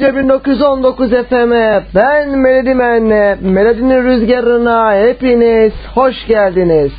Radyo 0.00 0.16
1919 0.16 1.10
FM'e 1.10 1.82
ben 1.94 2.38
Melodi 2.38 2.74
Men'le 2.74 3.36
Melodi'nin 3.40 4.04
rüzgarına 4.04 4.94
hepiniz 4.94 5.72
hoş 5.94 6.26
geldiniz. 6.26 6.92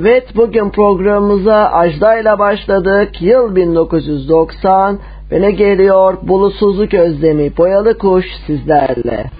Evet 0.00 0.36
bugün 0.36 0.70
programımıza 0.70 1.54
Ajda 1.54 2.20
ile 2.20 2.38
başladık. 2.38 3.22
Yıl 3.22 3.56
1990 3.56 4.98
ve 5.32 5.40
ne 5.40 5.50
geliyor? 5.50 6.16
Bulutsuzluk 6.22 6.94
özlemi. 6.94 7.56
Boyalı 7.56 7.98
kuş 7.98 8.26
sizlerle. 8.46 9.30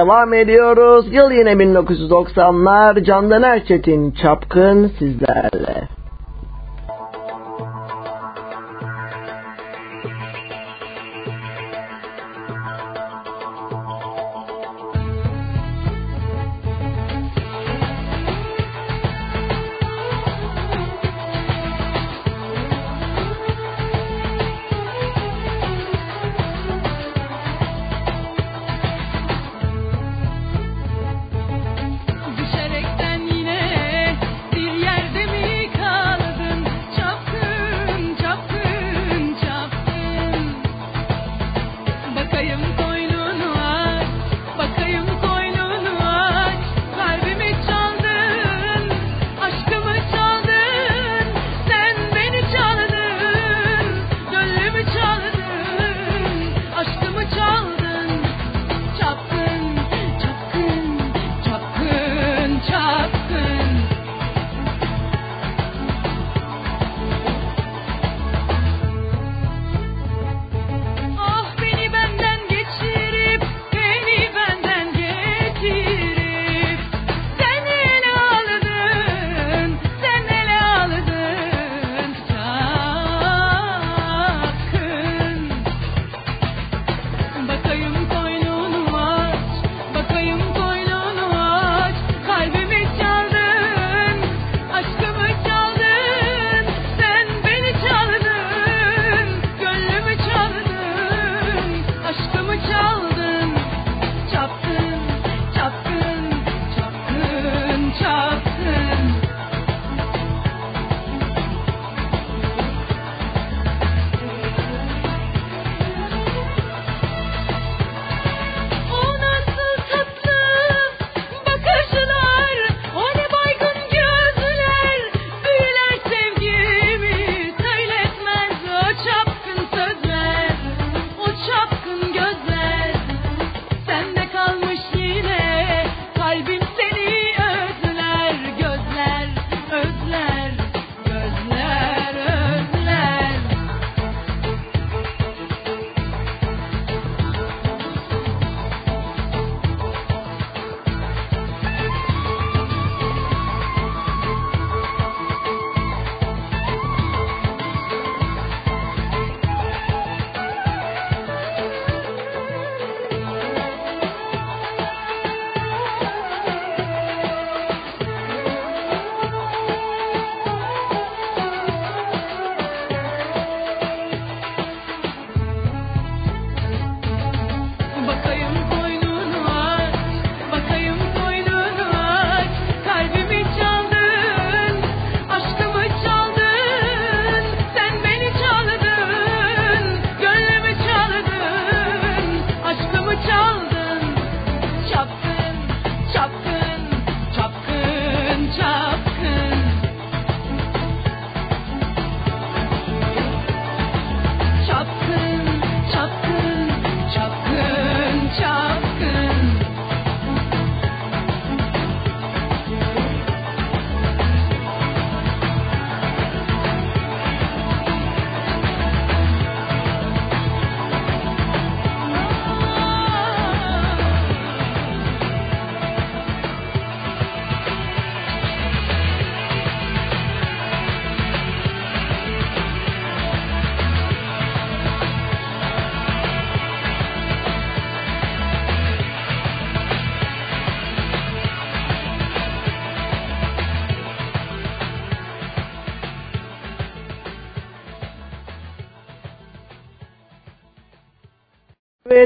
Devam 0.00 0.34
ediyoruz. 0.34 1.06
Yıl 1.12 1.30
yine 1.30 1.52
1990'lar. 1.52 3.04
Candan 3.04 3.42
Erçetin 3.42 4.10
Çapkın 4.10 4.92
sizlerle. 4.98 5.49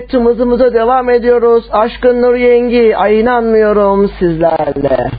Evet 0.04 0.10
tımızımıza 0.10 0.74
devam 0.74 1.10
ediyoruz. 1.10 1.64
Aşkın 1.70 2.22
Nur 2.22 2.34
Yengi, 2.34 2.96
ay 2.96 3.20
inanmıyorum 3.20 4.10
sizlerle. 4.18 5.10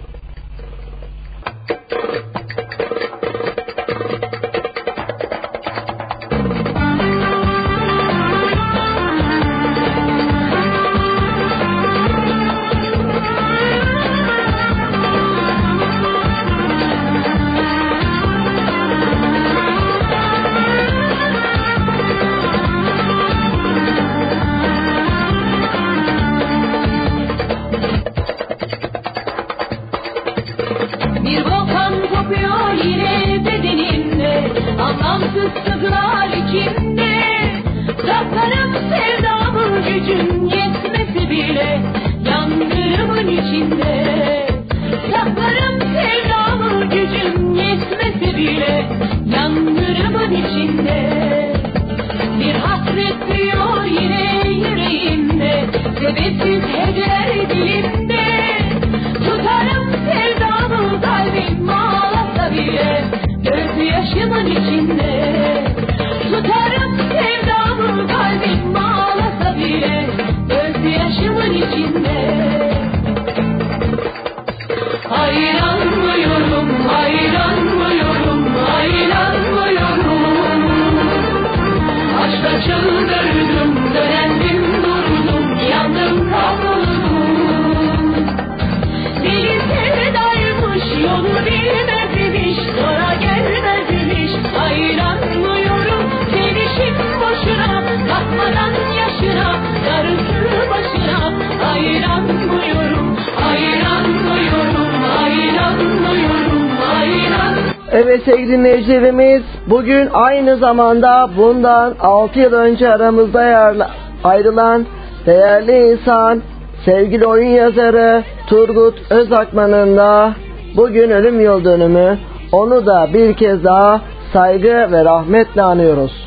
Bugün 109.85 110.09
aynı 110.13 110.57
zamanda 110.57 111.29
bundan 111.37 111.95
6 111.99 112.39
yıl 112.39 112.53
önce 112.53 112.89
aramızda 112.89 113.87
ayrılan 114.23 114.85
değerli 115.25 115.91
insan 115.91 116.41
sevgili 116.85 117.27
oyun 117.27 117.49
yazarı 117.49 118.23
Turgut 118.47 119.11
Özakman'ın 119.11 119.97
da 119.97 120.33
bugün 120.77 121.09
ölüm 121.09 121.39
yıl 121.39 121.63
dönümü 121.63 122.17
onu 122.51 122.85
da 122.85 123.07
bir 123.13 123.33
kez 123.33 123.63
daha 123.63 124.01
saygı 124.33 124.91
ve 124.91 125.05
rahmetle 125.05 125.61
anıyoruz. 125.61 126.24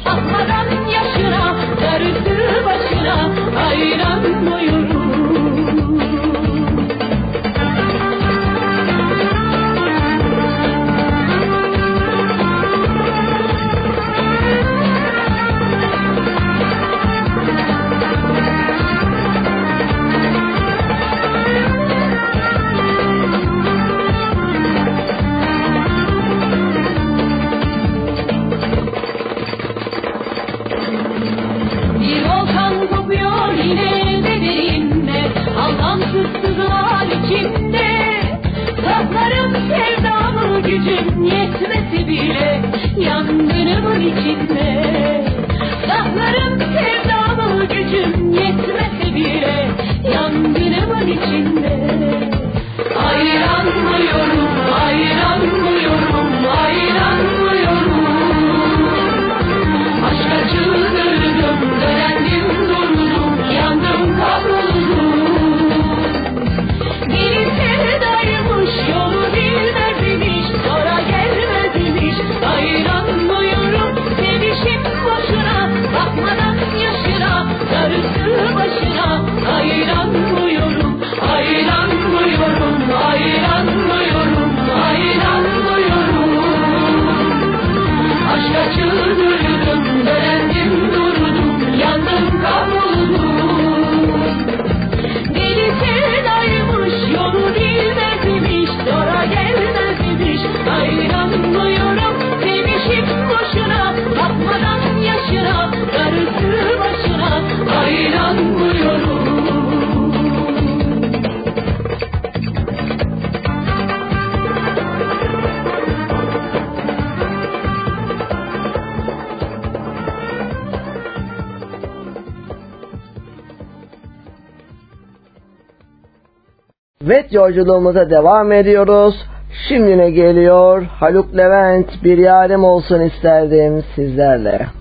Yolculuğumuza 127.31 128.11
devam 128.11 128.53
ediyoruz. 128.53 129.27
Şimdi 129.69 129.99
ne 129.99 130.11
geliyor? 130.11 130.83
Haluk 130.83 131.37
Levent 131.37 132.05
bir 132.05 132.19
yarim 132.19 132.65
olsun 132.65 133.01
isterdim 133.01 133.85
sizlerle. 133.95 134.78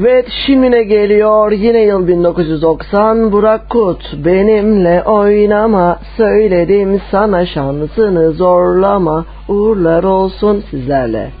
Evet 0.00 0.26
şimine 0.46 0.82
geliyor? 0.82 1.52
Yine 1.52 1.82
yıl 1.82 2.08
1990 2.08 3.32
Burak 3.32 3.70
Kut 3.70 4.14
benimle 4.24 5.02
oynama. 5.02 5.98
Söyledim 6.16 7.00
sana 7.10 7.46
şansını 7.46 8.32
zorlama. 8.32 9.24
Uğurlar 9.48 10.04
olsun 10.04 10.64
sizlerle. 10.70 11.39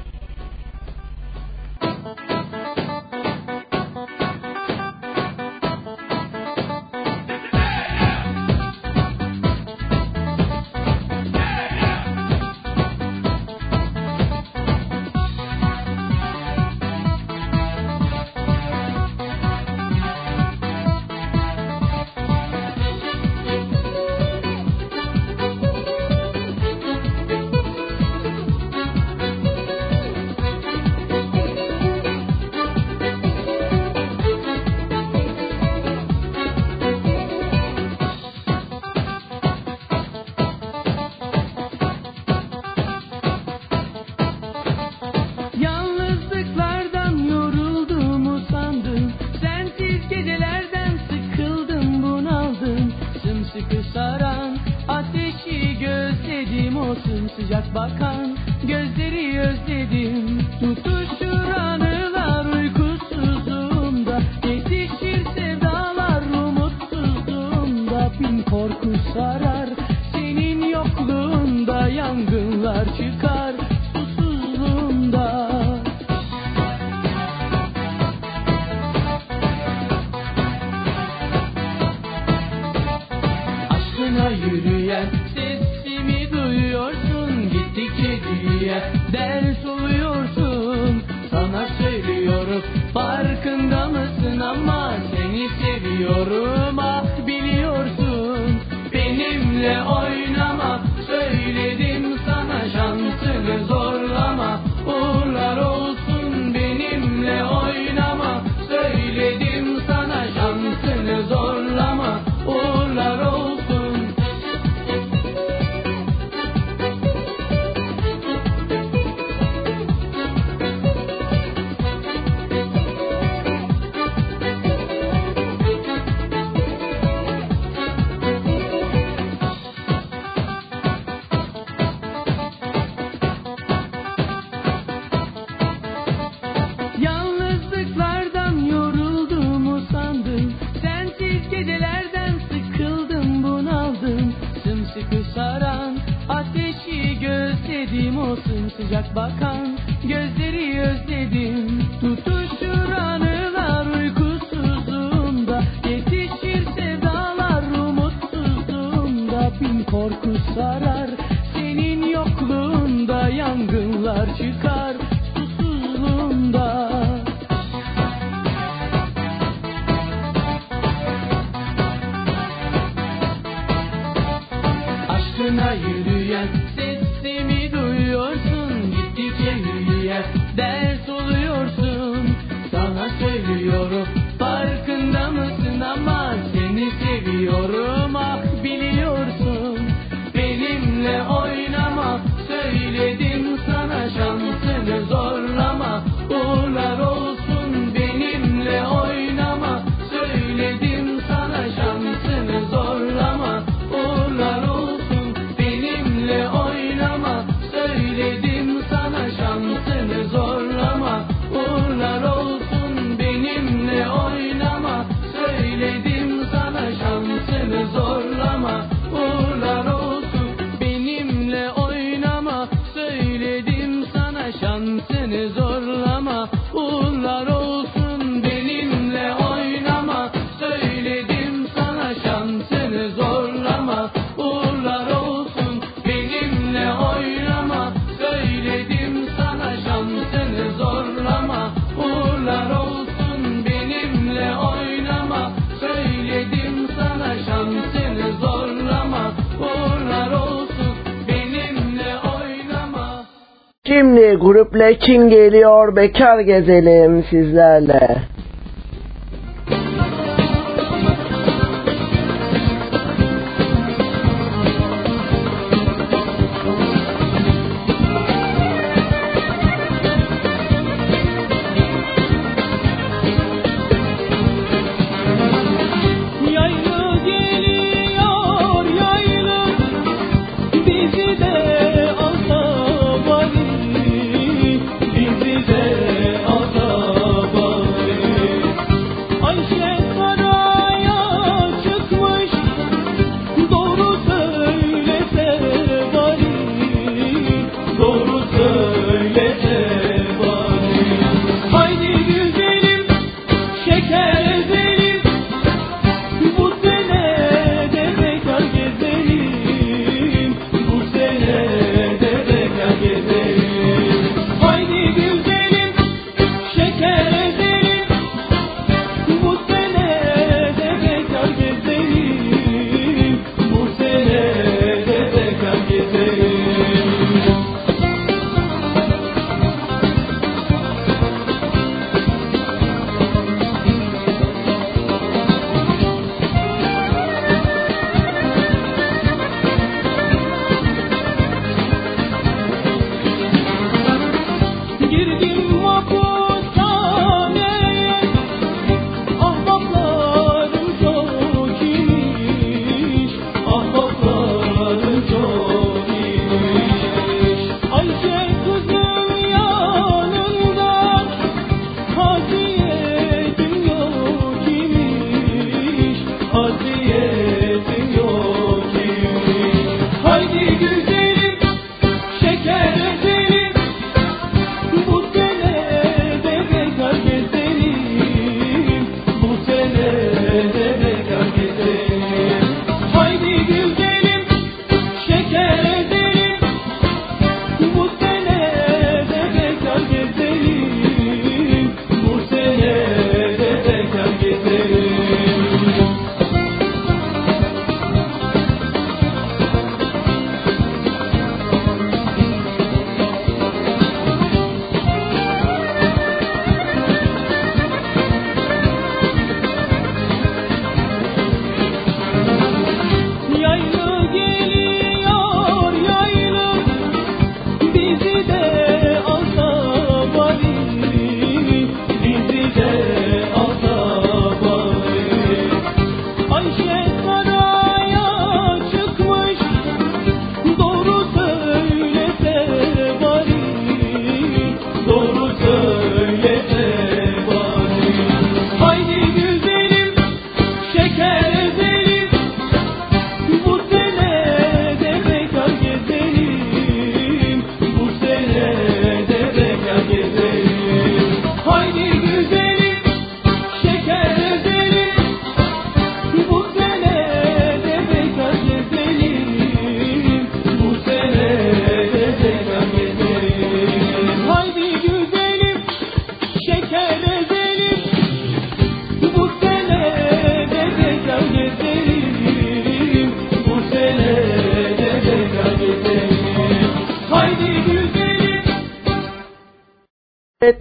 Leçin 254.90 255.28
geliyor 255.28 255.96
bekar 255.96 256.40
gezelim 256.40 257.24
sizlerle. 257.30 258.29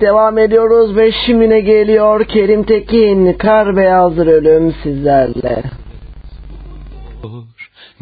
Devam 0.02 0.38
ediyoruz 0.38 0.96
ve 0.96 1.12
şimine 1.26 1.60
geliyor 1.60 2.26
Kerim 2.26 2.64
Tekin 2.64 3.34
Kar 3.34 3.76
Beyazdır 3.76 4.28
Ölüm 4.28 4.76
sizlerle. 4.84 5.64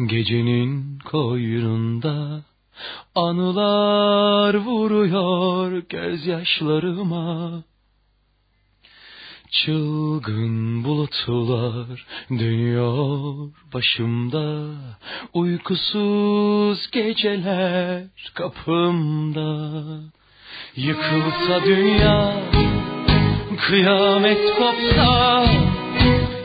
Gecenin 0.06 0.98
koynunda 0.98 2.40
anılar 3.14 4.54
vuruyor 4.54 5.82
gözyaşlarıma. 5.88 7.62
Çılgın 9.50 10.84
bulutlar 10.84 12.06
dönüyor 12.30 13.50
başımda 13.74 14.74
Uykusuz 15.34 16.90
geceler 16.90 18.04
kapımda 18.34 19.78
Yıkılsa 20.78 21.64
dünya, 21.66 22.32
kıyamet 23.66 24.38
kopsa, 24.58 25.44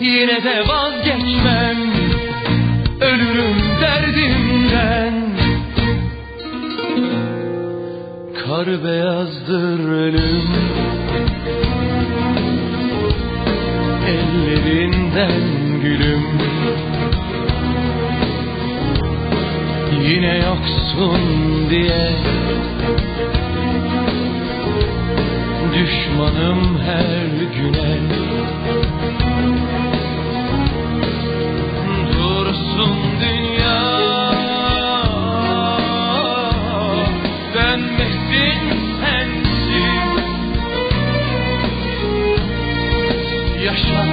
yine 0.02 0.44
de 0.44 0.64
vazgeçmem, 0.68 1.78
ölürüm 3.02 3.56
derdimden. 3.82 5.14
Kar 8.46 8.84
beyazdır 8.84 9.92
ölüm, 9.92 10.50
ellerinden 14.08 15.42
gülüm. 15.82 16.24
Yine 20.02 20.38
yoksun 20.38 21.22
diye 21.70 22.14
düşmanım 25.74 26.80
her 26.80 27.26
güne. 27.56 28.00
Dursun 32.14 32.98
dünya. 33.22 33.84
Dönmesin 37.54 38.60
sensin. 39.02 40.20
Yaşatmasın 43.64 44.13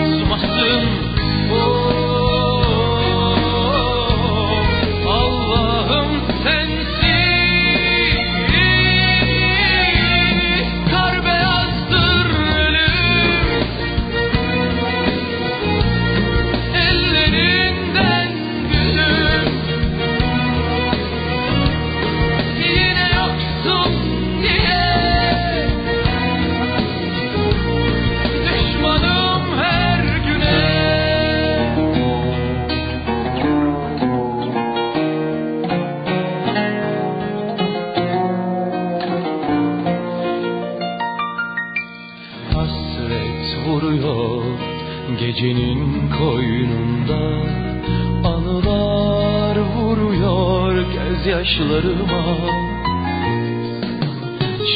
gözyaşlarıma 51.31 52.37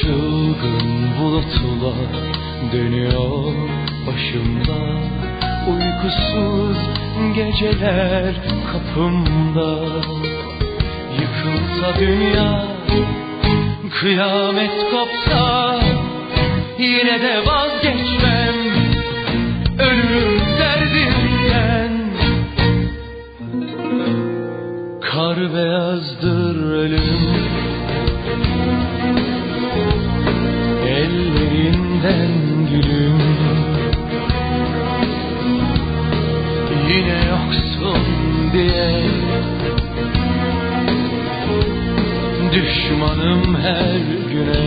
Çılgın 0.01 1.11
bulutlar 1.21 2.11
dönüyor 2.73 3.55
başımda. 4.07 4.81
Uykusuz 5.71 6.77
geceler 7.35 8.35
kapımda. 8.73 9.79
Yıkılsa 11.21 12.01
dünya 12.01 12.65
Kıyamet 14.01 14.91
kopsa 14.91 15.79
Yine 16.79 17.23
de 17.23 17.47
vazgeçmem. 17.47 18.55
Ölürüm 19.79 20.41
derdimden. 20.59 21.93
Kar 25.01 25.55
beyazdır 25.55 26.34
Düşmanım 42.85 43.57
her 43.63 43.95
güne. 44.31 44.67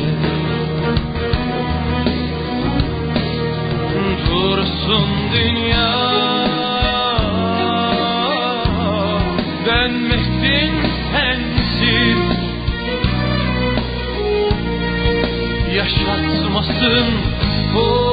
Dursun 4.29 5.07
dünya. 5.33 5.93
Dönmesin 9.65 10.73
sensiz. 11.11 12.17
Yaşatmasın 15.75 17.07
oh, 17.77 18.06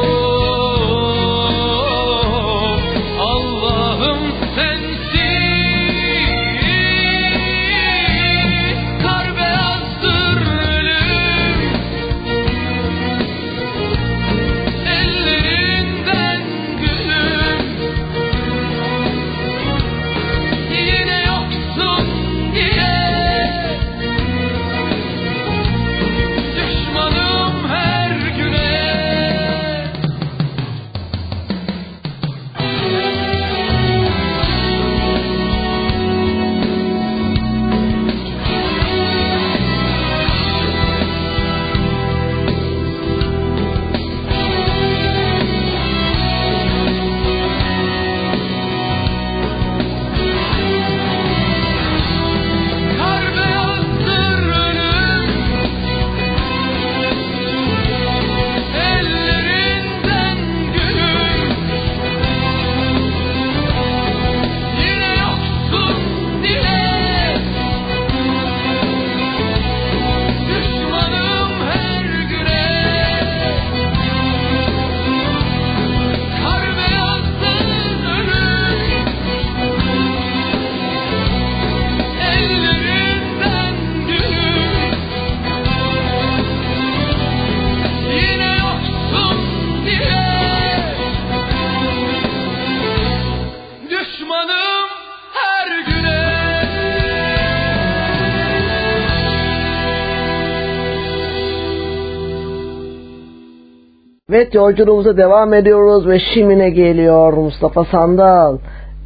yolculuğumuza 104.54 105.16
devam 105.16 105.54
ediyoruz 105.54 106.08
ve 106.08 106.18
şimine 106.34 106.70
geliyor? 106.70 107.32
Mustafa 107.32 107.84
Sandal. 107.84 108.58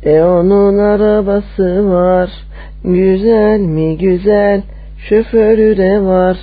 E 0.03 0.23
onun 0.23 0.79
arabası 0.79 1.91
var, 1.93 2.31
güzel 2.85 3.61
mi 3.61 3.99
güzel, 3.99 4.63
şoförü 5.09 5.77
de 5.77 6.01
var, 6.01 6.37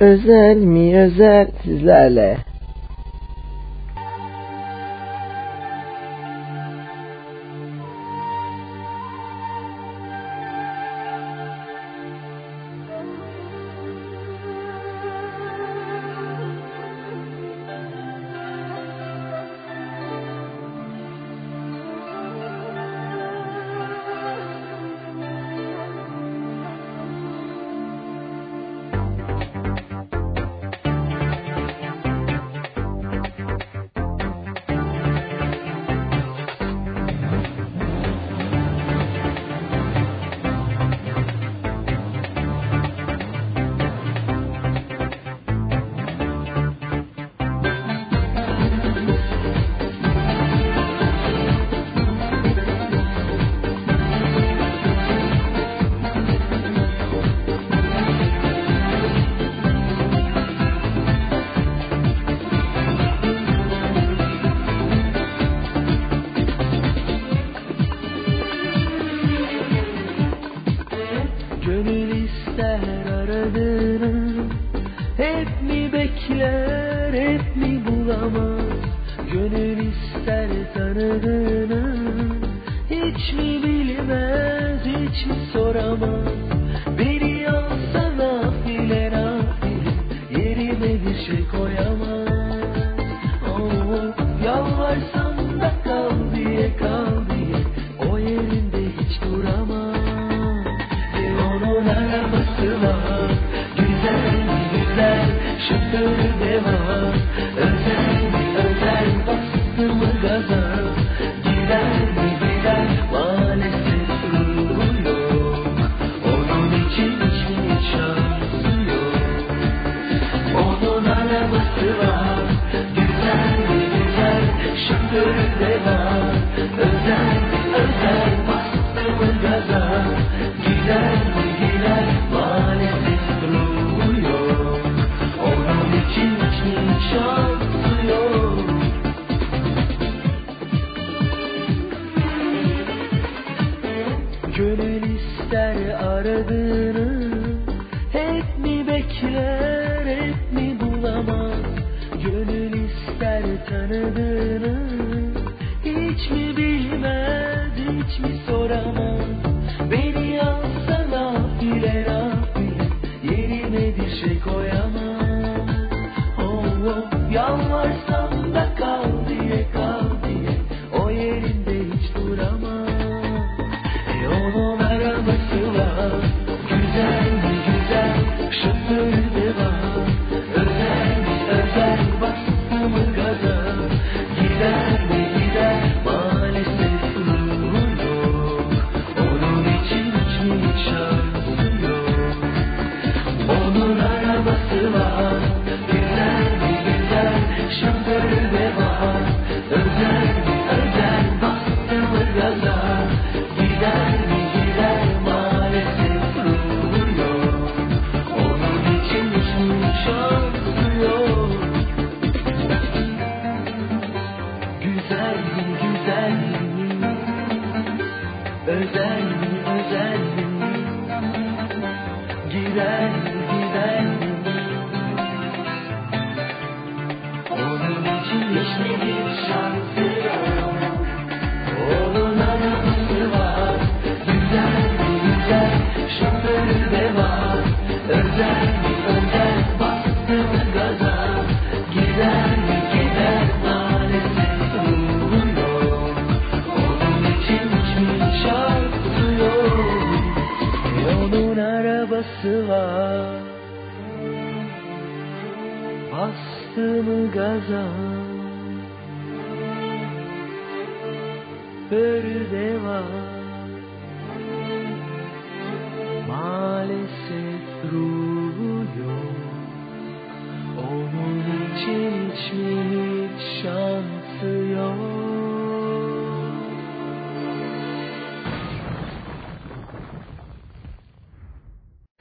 özel 0.00 0.56
mi 0.56 1.00
özel? 1.00 1.48
Sizlerle. 1.62 2.36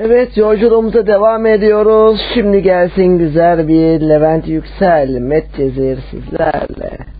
Evet 0.06 0.38
yolculuğumuza 0.38 1.08
devam 1.08 1.46
ediyoruz. 1.46 2.22
Şimdi 2.34 2.62
gelsin 2.62 3.18
güzel 3.18 3.68
bir 3.68 4.10
Levent 4.10 4.48
Yüksel, 4.48 5.10
Met 5.10 5.56
Cezir 5.58 6.00
sizlerle. 6.12 7.15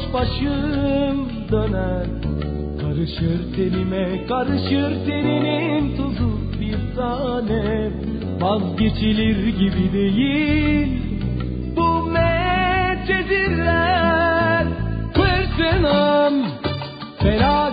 Sarhoş 0.00 0.12
başım 0.12 1.28
döner. 1.52 2.06
Karışır 2.80 3.54
tenime, 3.56 4.26
karışır 4.26 5.06
teninin 5.06 5.96
tuzu 5.96 6.30
bir 6.60 6.96
tane 6.96 7.90
Vazgeçilir 8.40 9.48
gibi 9.48 9.92
değil. 9.92 11.02
Bu 11.76 12.02
medcezirler 12.06 13.60
Fırtınam, 15.14 16.34
felaketim 17.18 17.69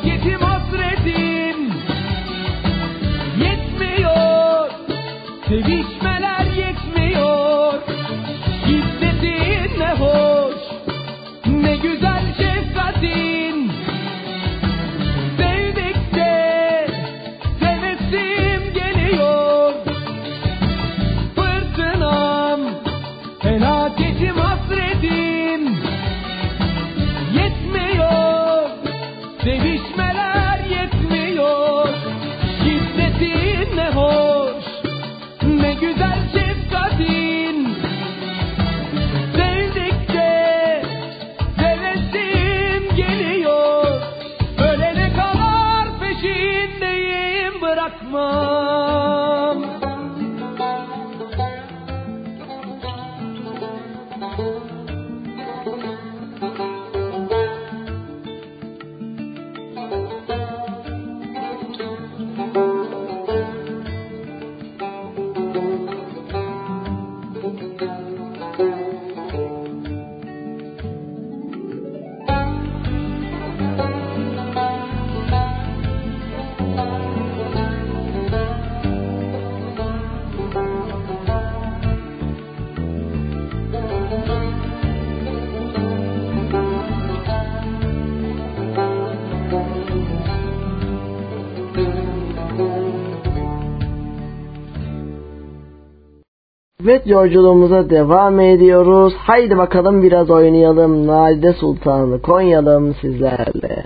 Evet 96.89 97.07
yolculuğumuza 97.07 97.89
devam 97.89 98.39
ediyoruz. 98.39 99.13
Haydi 99.17 99.57
bakalım 99.57 100.03
biraz 100.03 100.29
oynayalım. 100.29 101.07
Nadide 101.07 101.53
Sultan'ı 101.53 102.21
Konyalım 102.21 102.95
sizlerle. 103.01 103.83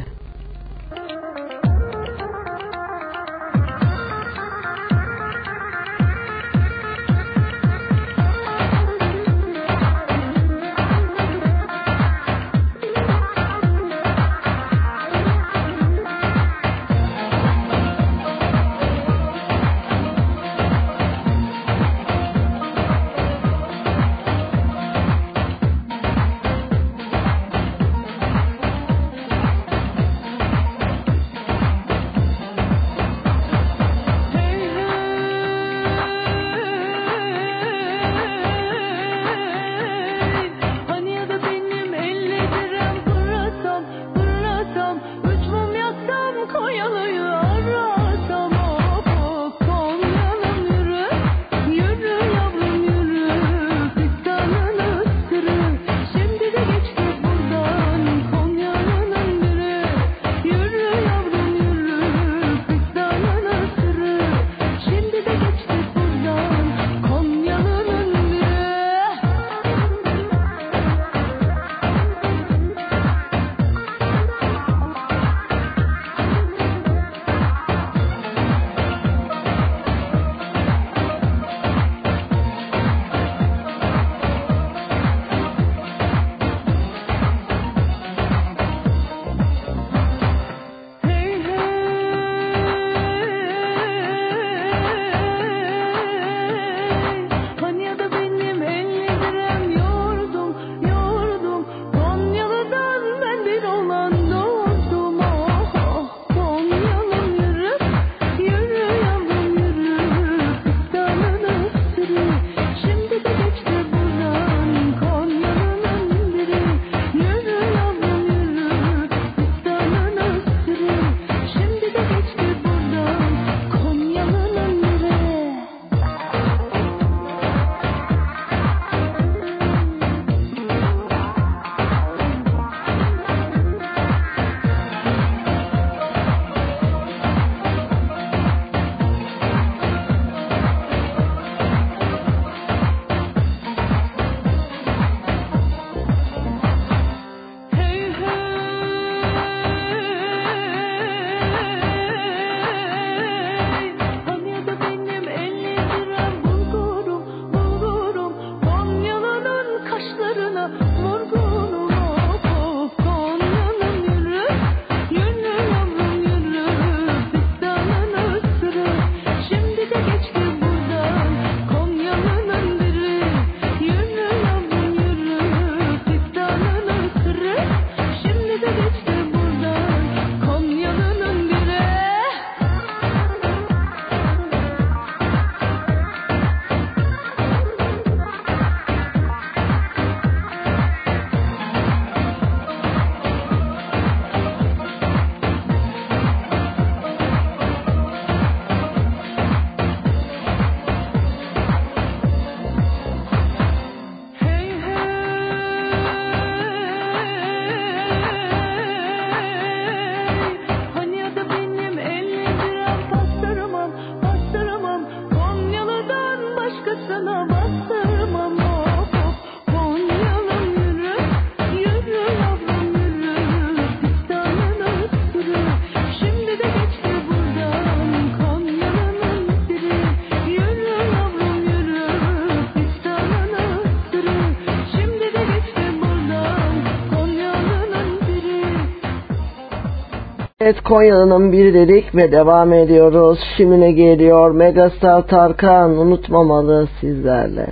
Evet 240.64 240.82
Konya'nın 240.82 241.52
bir 241.52 241.74
dedik 241.74 242.16
ve 242.16 242.32
devam 242.32 242.74
ediyoruz. 242.74 243.40
Şimdi 243.58 243.96
geliyor 243.96 244.52
Megastar 244.52 245.28
Tarkan 245.28 245.98
unutmamalı 245.98 246.88
sizlerle. 247.00 247.68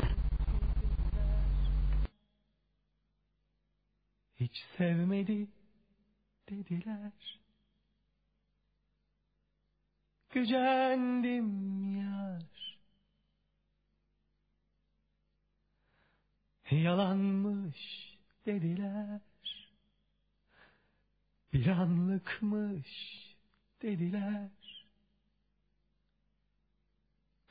bir 21.54 21.68
anlıkmış 21.68 22.88
dediler. 23.82 24.50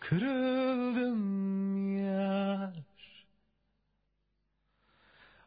Kırıldım 0.00 1.18
yar, 2.06 2.74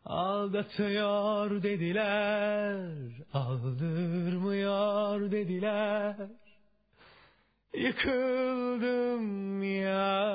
aldatıyor 0.05 1.63
dediler, 1.63 2.97
aldırmıyor 3.33 5.31
dediler. 5.31 6.15
Yıkıldım 7.73 9.63
ya 9.63 10.30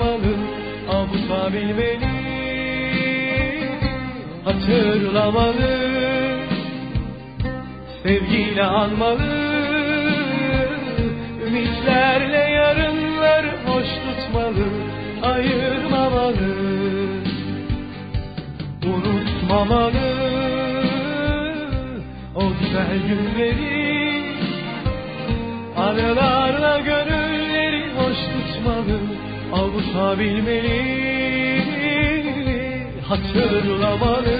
unutmalı 0.00 0.36
Avrupa 0.90 1.52
bilmeli. 1.52 2.26
Hatırlamalı 4.44 5.86
Sevgiyle 8.02 8.64
anmalı. 8.64 9.46
Ümitlerle 11.46 12.50
yarınları 12.50 13.50
hoş 13.66 13.86
tutmalı 13.86 14.66
Ayırmamalı. 15.22 16.56
Unutmamalı 18.84 20.16
O 22.34 22.40
güzel 22.60 22.98
günleri. 23.08 23.86
Anılarla 25.76 26.78
göndermeli 26.78 27.05
unutabilmeli 29.96 30.96
hatırlamalı 33.08 34.36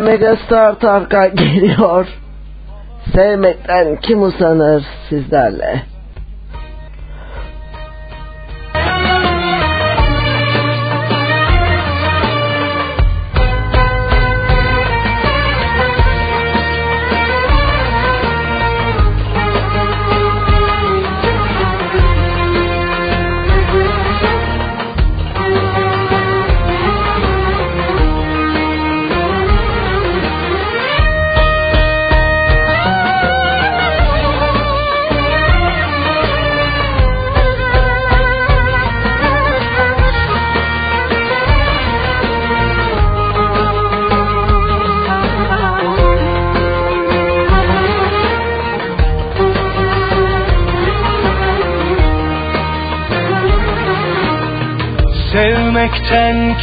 Megastar 0.00 0.80
Tarkan 0.80 1.36
geliyor. 1.36 2.06
Sevmekten 3.14 3.96
kim 3.96 4.22
usanır 4.22 4.84
sizlerle? 5.08 5.82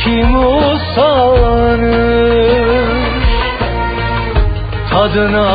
Kim 0.08 0.36
usanır? 0.36 1.88
Tadına 4.90 5.47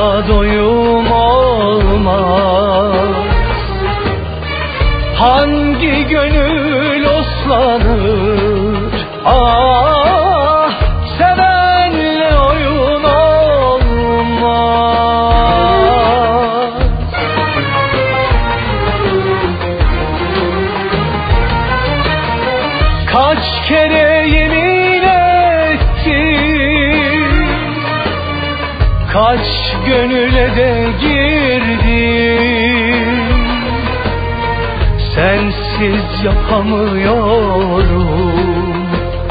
Sensiz 36.53 36.69
yapamıyorum 36.69 38.09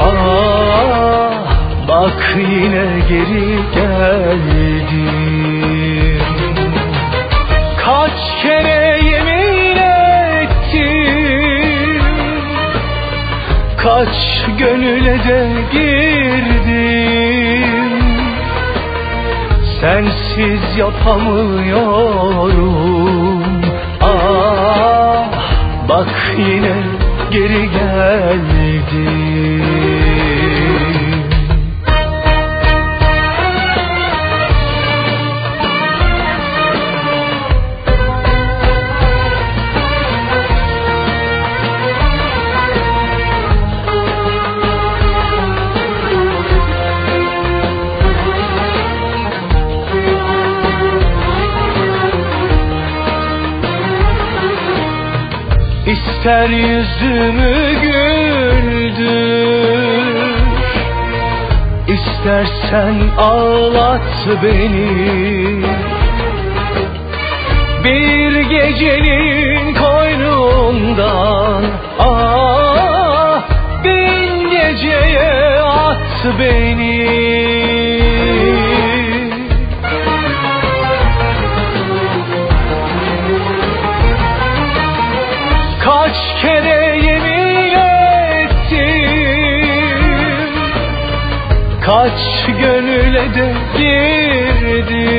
Ah 0.00 1.32
bak 1.88 2.36
yine 2.36 2.86
geri 3.08 3.58
geldim. 3.74 4.92
Kaç 7.84 8.42
kere 8.42 9.00
yemin 9.04 9.76
ettim. 10.36 10.82
Kaç 13.76 14.16
gönüle 14.58 15.24
de 15.24 15.48
girdim. 15.72 16.72
Sensiz 19.80 20.76
yapamıyorum. 20.78 22.02
Ah 24.00 25.24
bak 25.88 26.34
yine 26.38 26.91
geri 27.32 27.70
geldim 27.70 29.21
İster 56.22 56.48
yüzümü 56.48 57.80
güldür 57.82 59.02
İstersen 61.88 62.94
ağlat 63.18 64.28
beni. 64.42 65.66
Bir 67.84 68.40
gecenin 68.40 69.74
koynundan 69.74 71.64
Ah 71.98 73.42
bin 73.84 74.50
geceye 74.50 75.60
at 75.60 76.26
beni 76.38 77.81
de 93.34 93.54
girdim. 93.78 95.12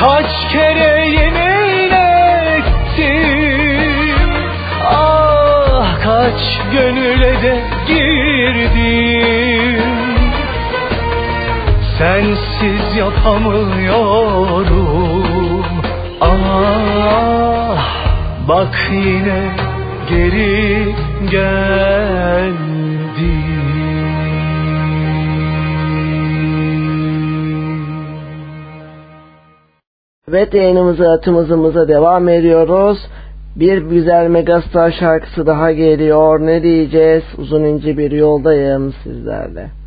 Kaç 0.00 0.48
kere 0.52 1.06
yemin 1.06 1.92
ettim. 2.50 3.10
Ah 4.84 5.88
kaç 6.02 6.40
gönüle 6.72 7.42
de 7.42 7.62
girdim 7.86 8.87
Sensiz 11.98 12.96
yapamıyorum 12.96 13.64
Ah 16.20 17.78
bak 18.48 18.74
yine 18.92 19.50
geri 20.08 20.94
geldim 21.30 22.78
Evet 30.28 30.54
yayınımıza 30.54 31.20
tımızımıza 31.20 31.88
devam 31.88 32.28
ediyoruz. 32.28 32.98
Bir 33.56 33.78
güzel 33.78 34.28
Megastar 34.28 34.90
şarkısı 34.90 35.46
daha 35.46 35.72
geliyor. 35.72 36.40
Ne 36.40 36.62
diyeceğiz? 36.62 37.24
Uzun 37.38 37.64
ince 37.64 37.98
bir 37.98 38.10
yoldayım 38.10 38.94
sizlerle. 39.02 39.77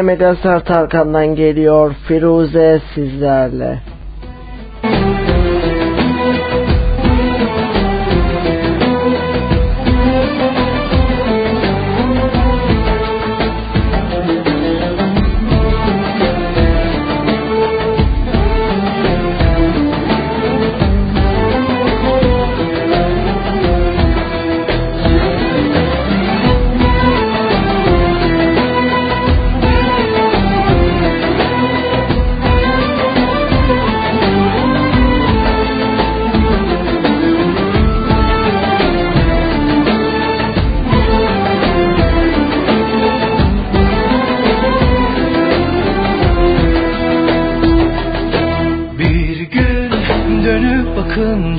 yine 0.00 0.12
Megastar 0.12 0.64
Tarkan'dan 0.64 1.34
geliyor 1.34 1.94
Firuze 2.08 2.80
sizlerle. 2.94 3.78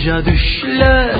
kanca 0.01 0.25
düşler. 0.25 1.15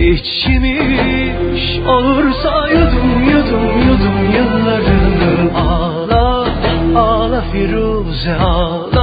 İçmiş 0.00 1.78
olursa 1.88 2.68
yudum 2.68 3.24
yudum 3.30 3.78
yudum 3.88 4.32
yıllarını 4.34 5.58
Ağla 5.58 6.46
ağla 6.96 7.40
Firuze 7.52 8.34
ağla. 8.34 8.93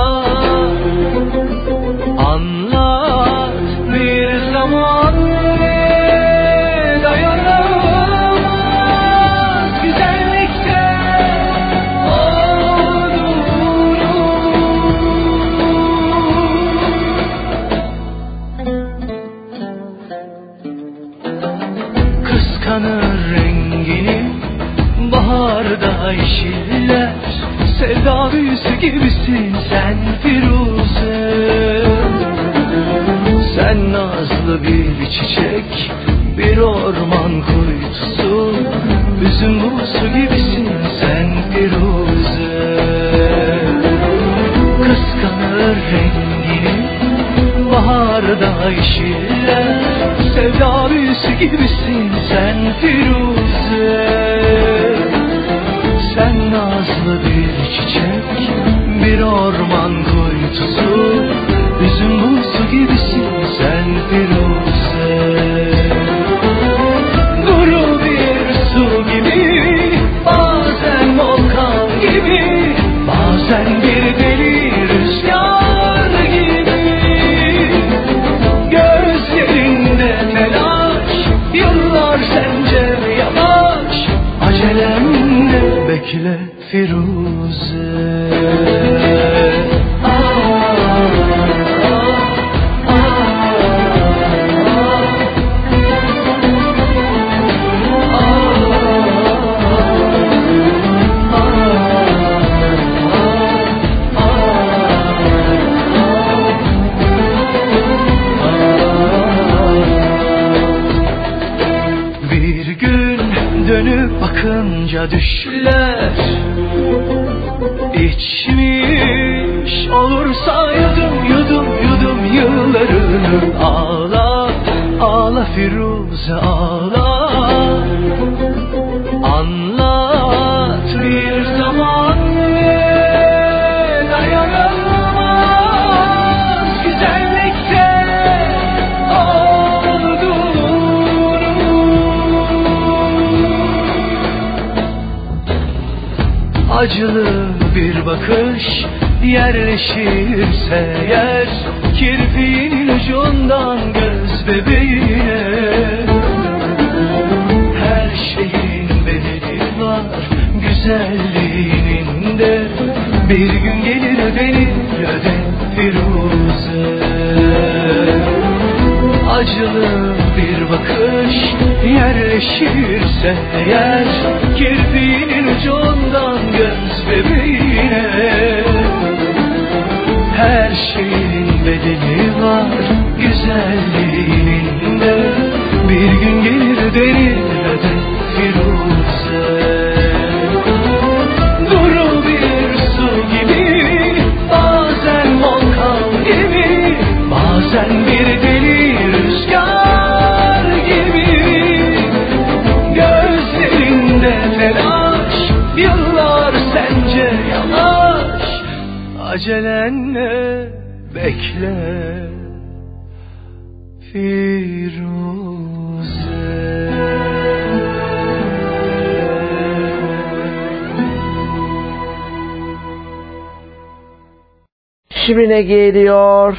2000'e 225.32 225.62
geliyor. 225.62 226.58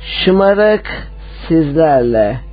Şımarık 0.00 1.08
sizlerle. 1.48 2.49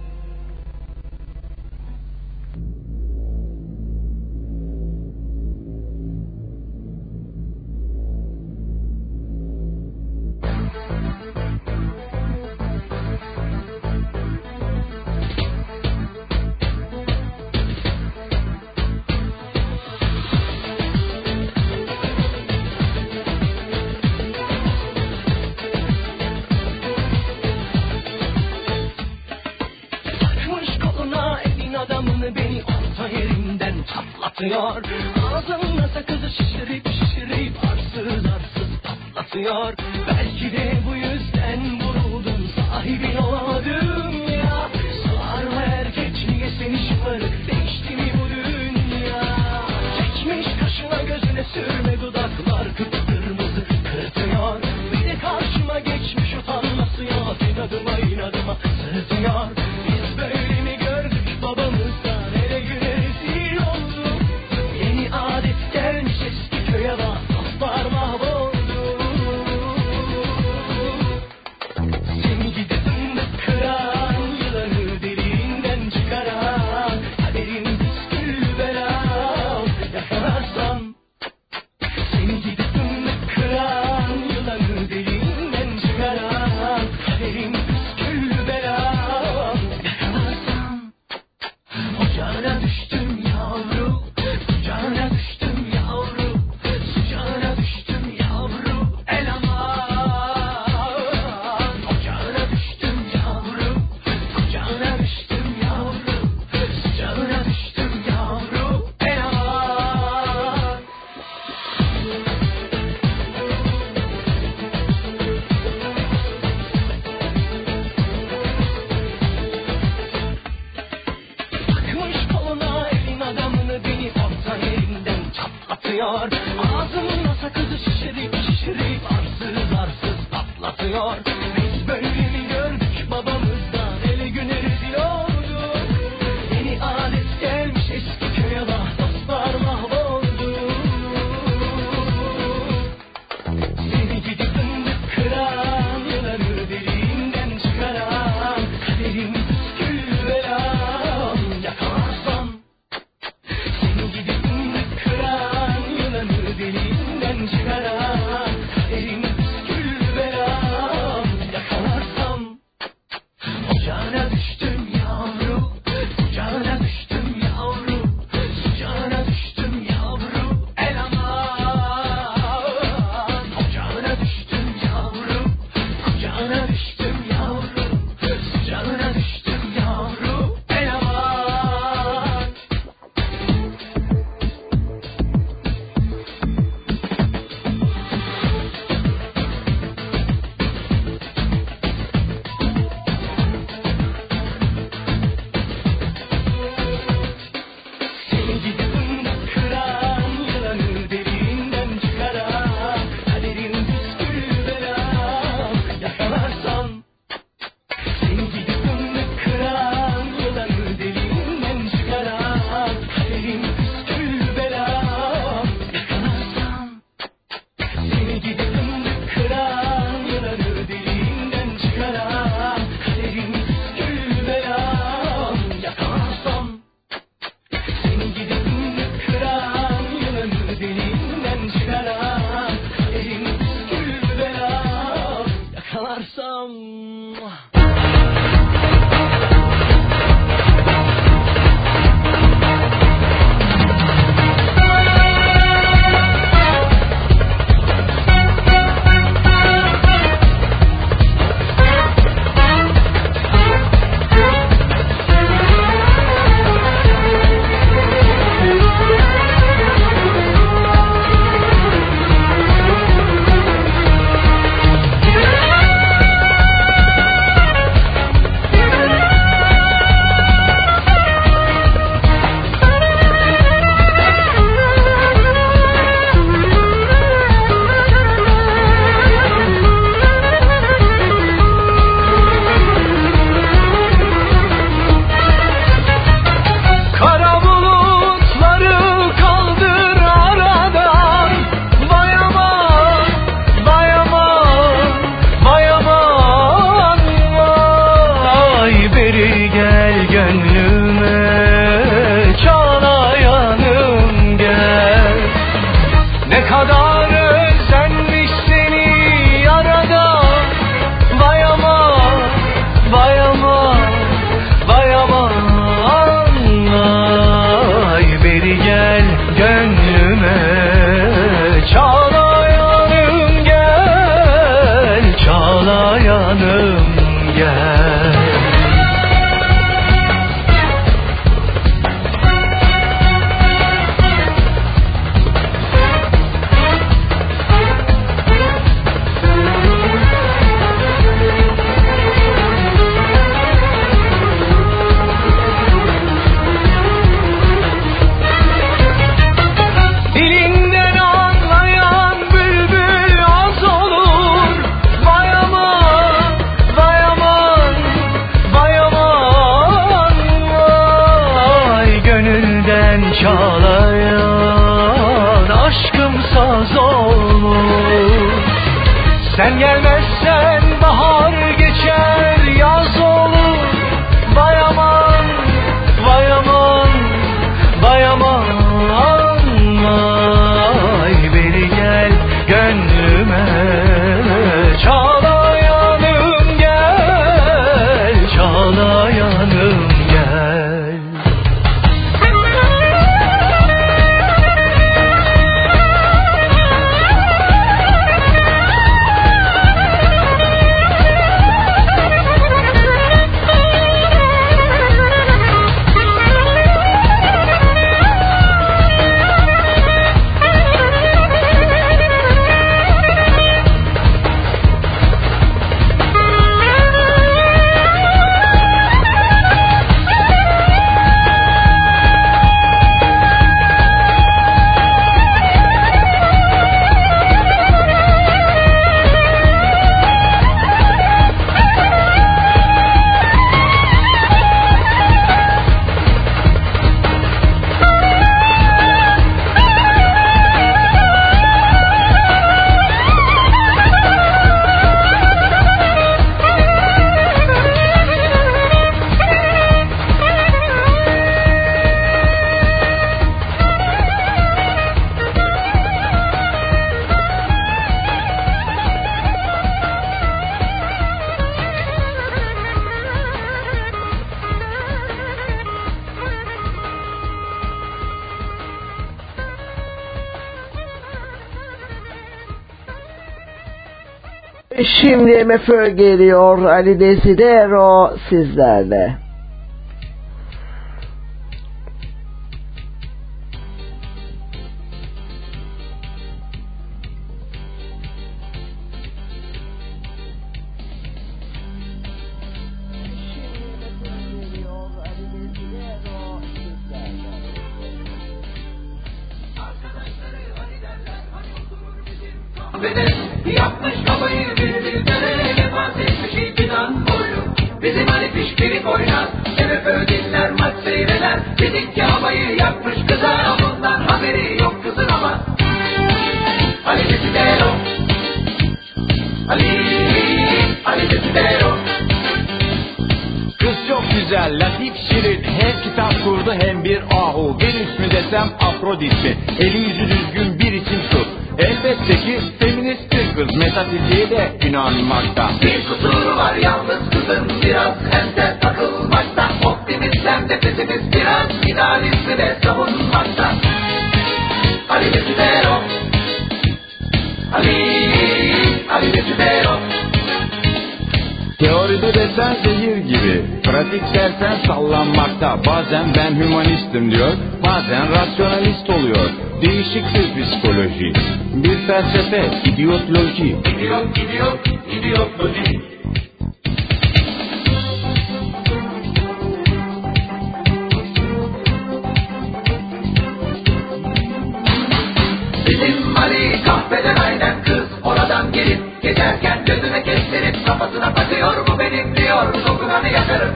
Şimdi 475.28 475.66
MFÖ 475.66 476.08
geliyor. 476.08 476.84
Ali 476.84 477.20
Desidero 477.20 478.32
sizlerle. 478.50 479.47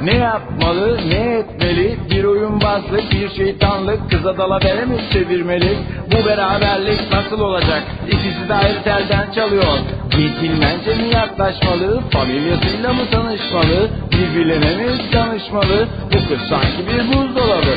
Ne 0.03 0.17
yapmalı, 0.17 0.97
ne 1.09 1.37
etmeli? 1.37 1.97
Bir 2.11 2.23
oyunbazlık, 2.23 3.11
bir 3.11 3.29
şeytanlık, 3.35 4.11
kıza 4.11 4.37
dalavere 4.37 4.85
mi 4.85 4.95
çevirmeli? 5.13 5.77
Bu 6.11 6.25
beraberlik 6.25 7.11
nasıl 7.11 7.39
olacak? 7.39 7.83
İkisi 8.07 8.49
de 8.49 8.53
ayrı 8.53 8.83
telden 8.83 9.31
çalıyor. 9.31 9.77
Centilmence 10.11 10.95
mi 10.95 11.13
yaklaşmalı? 11.13 12.01
Familyasıyla 12.11 12.93
mı 12.93 13.01
tanışmalı? 13.11 13.89
Birbirlerine 14.11 14.85
mi 14.85 14.99
danışmalı? 15.13 15.87
Bu 16.05 16.27
kız 16.27 16.39
sanki 16.49 16.87
bir 16.87 17.07
buzdolabı. 17.07 17.75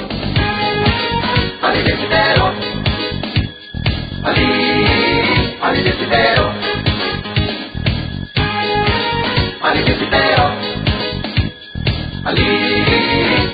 Ali 1.63 1.87
Desidero 1.87 2.53
Ali 4.25 4.47
Ali 5.63 5.85
Desidero 5.85 6.64
Ali 12.25 12.41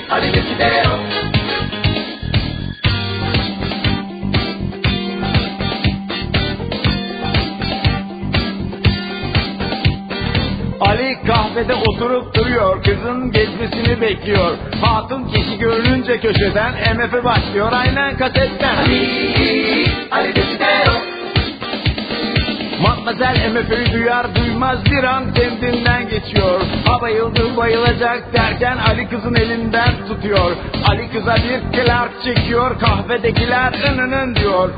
Ali 0.09 0.33
Desidero 0.33 0.95
Ali 10.79 11.17
kahvede 11.27 11.73
oturup 11.75 12.35
duruyor, 12.35 12.83
kızın 12.83 13.31
geçmesini 13.31 14.01
bekliyor. 14.01 14.57
Hatun 14.81 15.27
kişi 15.27 15.59
görününce 15.59 16.19
köşeden 16.19 16.73
MF 16.95 17.23
başlıyor 17.23 17.69
aynen 17.71 18.17
kasetten. 18.17 18.75
Ali 18.75 19.85
Ali 20.11 20.35
Desidero 20.35 21.10
Matmazel 22.81 23.51
MF'yi 23.51 23.93
duyar 23.93 24.35
duymaz 24.35 24.85
bir 24.85 25.03
an 25.03 25.33
kendinden 25.33 26.09
geçiyor. 26.09 26.61
Ha 26.85 27.01
bayıldı 27.01 27.57
bayılacak 27.57 28.33
derken 28.33 28.77
Ali 28.77 29.09
kızın 29.09 29.35
elinden 29.35 29.91
tutuyor. 30.07 30.51
Ali 30.89 31.11
kıza 31.11 31.35
bir 31.35 31.77
clark 31.77 32.11
çekiyor 32.23 32.79
kahvedekiler 32.79 33.73
ınının 33.89 34.35
diyor. 34.35 34.69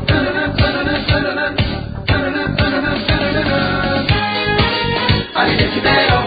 Ali 5.35 5.59
Desidero 5.59 6.19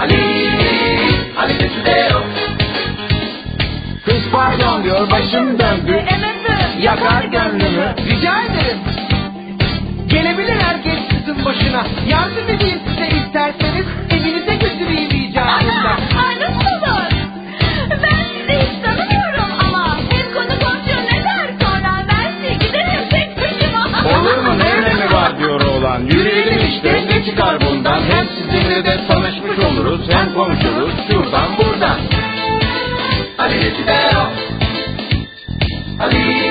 Ali 0.00 0.48
Ali 1.38 1.60
Desidero 1.60 2.22
Kız 4.04 4.22
pardon 4.32 4.84
diyor 4.84 5.10
başım 5.10 5.58
döndü. 5.58 6.04
Yakar 6.80 7.24
gönlümü. 7.24 7.94
Rica 8.10 8.42
ederim. 8.42 8.78
Gelebilir 10.14 10.56
herkes 10.60 10.98
kızın 11.08 11.44
başına. 11.44 11.86
Yardım 12.08 12.48
edeyim 12.48 12.80
size 12.88 13.06
isterseniz. 13.06 13.86
Evinize 14.10 14.54
götüreyim 14.54 15.10
icabında. 15.10 15.90
Ay 16.26 16.34
nasıl 16.40 16.82
olur? 16.82 17.10
Ben 18.02 18.24
sizi 18.34 18.58
hiç 18.58 18.84
tanımıyorum 18.84 19.50
ama 19.58 19.96
hem 20.10 20.32
konu 20.34 20.58
komşu 20.60 20.96
ne 21.06 21.24
der 21.24 21.48
sonra 21.60 22.06
ben 22.08 22.32
size 22.36 22.54
giderim 22.54 23.08
tek 23.10 23.36
başıma. 23.36 24.08
Olur 24.18 24.38
mu 24.38 24.58
ne 24.58 24.72
önemi 24.72 25.12
var 25.12 25.38
diyor 25.38 25.60
oğlan. 25.60 26.00
Yürüyelim 26.00 26.68
işte 26.68 27.06
ne 27.08 27.24
çıkar 27.24 27.60
bundan. 27.60 28.02
Hem 28.10 28.28
sizinle 28.28 28.84
de 28.84 29.06
tanışmış 29.08 29.58
oluruz 29.58 30.08
hem 30.10 30.34
konuşuruz 30.34 30.94
şuradan 31.10 31.48
buradan. 31.58 31.98
Ali 33.38 33.54
Ali 33.58 33.74
Ali 36.00 36.43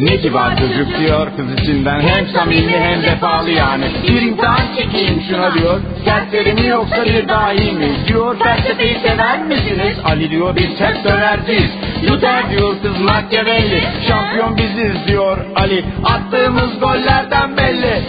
Ne 0.00 0.20
kibar 0.20 0.56
çocuk 0.56 0.98
diyor 0.98 1.26
kız 1.36 1.52
içinden 1.52 2.00
Hem 2.00 2.26
samimi 2.28 2.78
hem 2.78 3.02
vefalı 3.02 3.50
yani. 3.50 3.84
Bir 4.08 4.22
imtihan 4.22 4.74
çekeyim 4.76 5.22
şuna 5.28 5.54
diyor 5.54 5.80
Serseri 6.04 6.54
mi 6.54 6.66
yoksa 6.66 7.04
bir 7.04 7.28
dahi 7.28 7.72
mi? 7.72 7.90
Diyor 8.06 8.38
felsefeyi 8.38 8.98
sever 9.06 9.44
misiniz? 9.44 9.96
Ali 10.04 10.30
diyor 10.30 10.56
biz 10.56 10.80
hep 10.80 11.04
dönerciyiz 11.04 11.70
Luther 12.10 12.50
diyor 12.50 12.76
kız 12.82 13.00
Machiavelli. 13.00 13.82
Şampiyon 14.08 14.56
biziz 14.56 15.06
diyor 15.06 15.38
Ali. 15.56 15.84
Attığımız 16.04 16.80
gollerden 16.80 17.56
belli. 17.56 18.02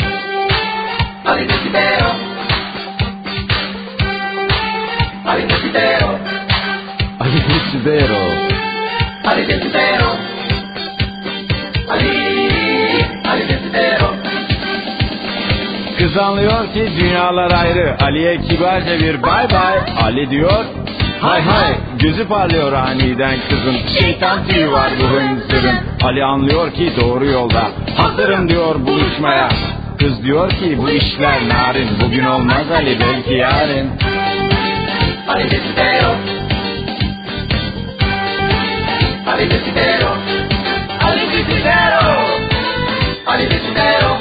Ali 1.26 1.50
Desidero 1.50 2.12
Ali 5.28 5.50
Desidero 5.50 6.20
Ali 7.20 7.38
Desidero 7.50 8.24
Ali 9.26 9.48
Desidero 9.48 10.31
Kız 15.98 16.18
anlıyor 16.18 16.74
ki 16.74 16.92
dünyalar 17.00 17.52
ayrı. 17.52 17.96
Ali'ye 18.02 18.42
kibarca 18.42 19.00
bir 19.00 19.24
bay 19.24 19.48
bay. 19.52 19.80
Ali 20.04 20.30
diyor 20.30 20.66
Hay 21.22 21.42
hay 21.42 21.76
gözü 22.00 22.28
parlıyor 22.28 22.74
aniden 22.74 23.36
kızın. 23.50 23.78
Şeytan 24.00 24.48
tüyü 24.48 24.72
var 24.72 24.92
bu 25.00 25.04
hınzırın 25.04 25.76
Ali 26.04 26.24
anlıyor 26.24 26.74
ki 26.74 26.92
doğru 27.02 27.26
yolda. 27.26 27.72
Hazırım 27.98 28.50
diyor 28.50 28.76
buluşmaya. 28.86 29.50
Kız 30.00 30.24
diyor 30.24 30.50
ki 30.50 30.78
bu 30.78 30.90
işler 30.90 31.50
narin. 31.50 31.90
Bugün 32.06 32.26
olmaz 32.26 32.72
Ali 32.76 33.00
belki 33.00 33.34
yarın. 33.34 33.90
Ali 35.28 35.52
Desidero 35.52 36.16
Ali 39.28 39.52
Desidero 39.52 40.31
Ali 43.32 43.46
Desidero. 43.50 44.12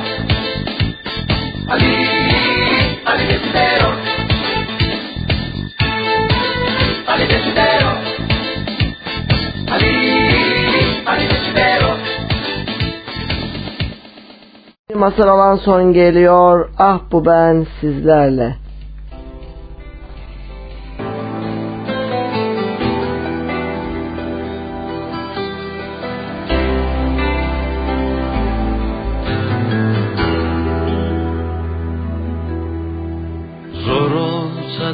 Ali, 1.72 1.94
Ali 3.10 3.24
Desidero. 3.30 3.90
Ali 7.06 7.26
Desidero. 7.30 7.90
Masal 14.94 15.28
alan 15.28 15.56
son 15.56 15.92
geliyor. 15.92 16.70
Ah 16.78 17.00
bu 17.12 17.26
ben 17.26 17.66
sizlerle. 17.80 18.56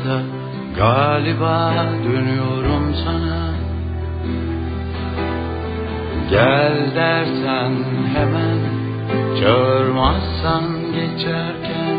da 0.06 0.20
galiba 0.76 1.72
dönüyorum 2.04 2.94
sana. 3.04 3.46
Gel 6.30 6.76
dersen 6.94 7.72
hemen 8.14 8.58
çağırmazsan 9.40 10.64
geçerken. 10.94 11.96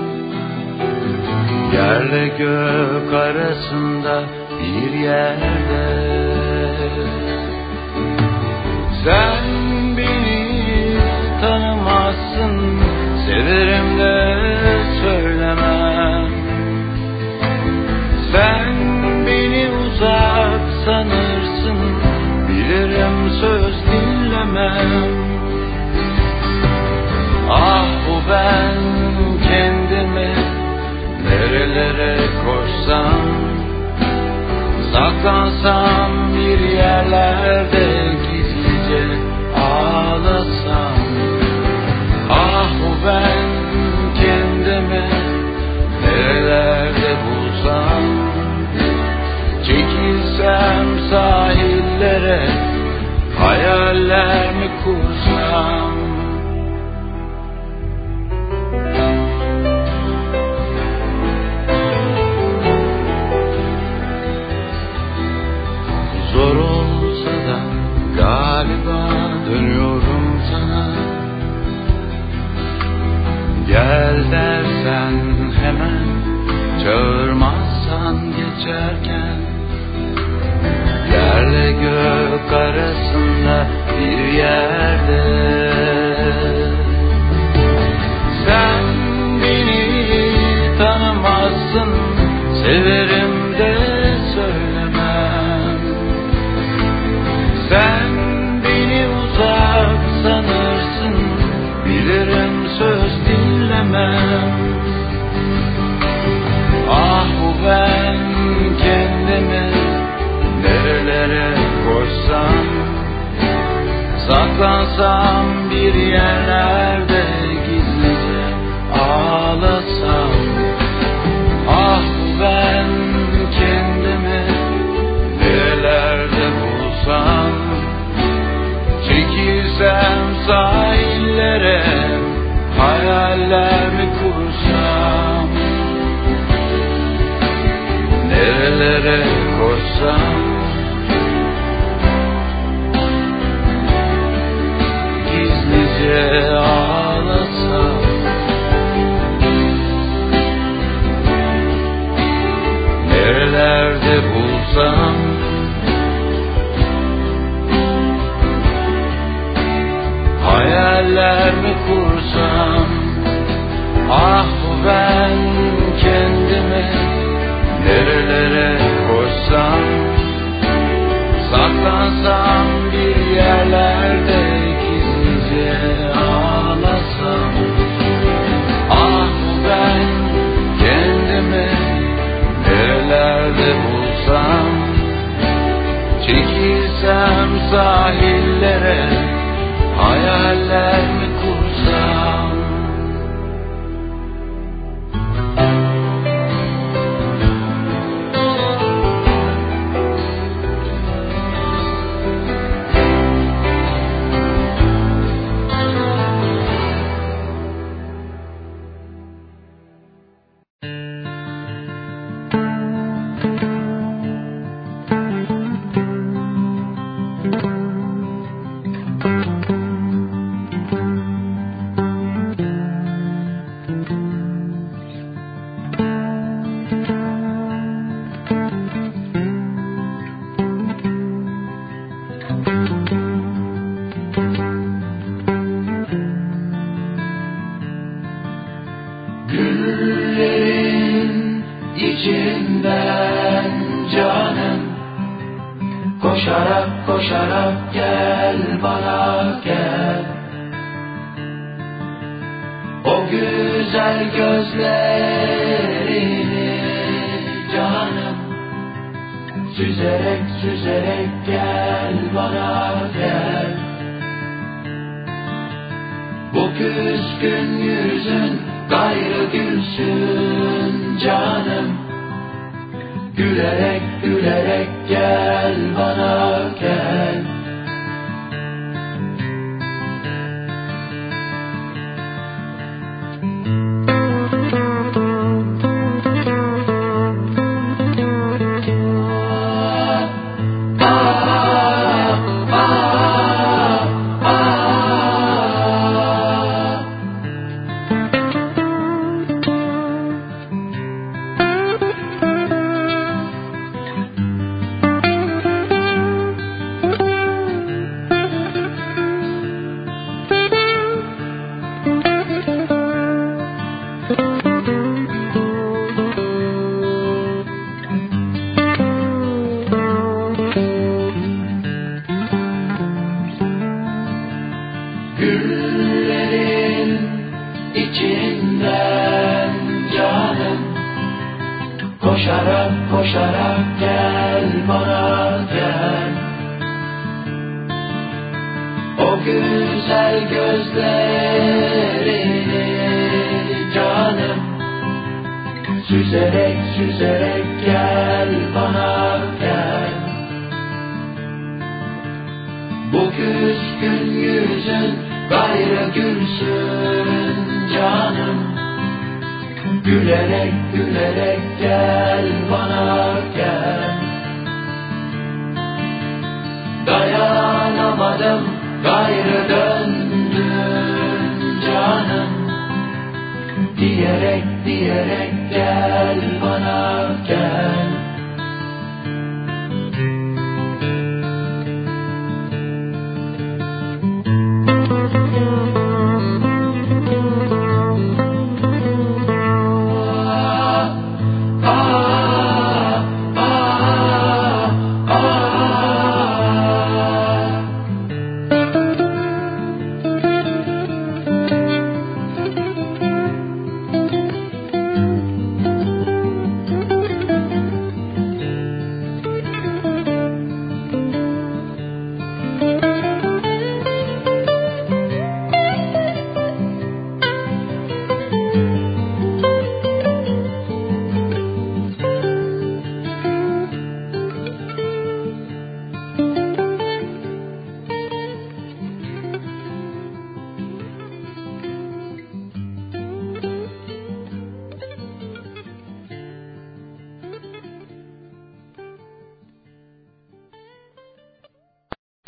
Yerle 1.74 2.28
gök 2.28 3.14
arasında 3.14 4.24
bir 4.60 5.00
yerde. 5.00 5.88
Sen 9.04 9.47
sanırsın 20.88 21.78
Bilirim 22.50 23.32
söz 23.42 23.76
dinlemem. 23.88 24.90
Ah 27.50 27.86
bu 28.08 28.32
ben 28.32 28.76
kendimi 29.48 30.34
Nerelere 31.24 32.18
koşsam 32.46 33.22
Saklansam 34.94 36.12
bir 36.36 36.60
yerlerde 36.60 37.77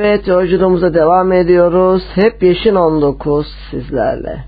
Evet 0.02 0.28
yolculuğumuza 0.28 0.94
devam 0.94 1.32
ediyoruz. 1.32 2.04
Hep 2.16 2.44
Yeşil 2.44 2.76
19 2.76 3.48
sizlerle. 3.72 4.44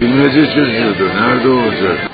Bilmece 0.00 0.46
çözüyordu. 0.54 1.08
Nerede 1.08 1.48
olacak? 1.48 2.05